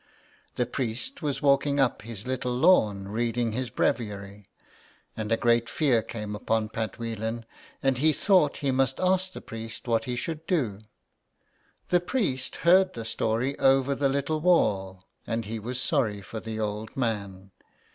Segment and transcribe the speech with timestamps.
[0.55, 4.45] The priest was walking up his little lawn reading his breviary,
[5.15, 7.45] and a great fear came on Pat Phelan,
[7.83, 10.79] and he thought he must ask the priest what he should do.
[11.89, 16.59] The priest heard the story over the little wall, and he was sorry for the
[16.59, 17.51] old man.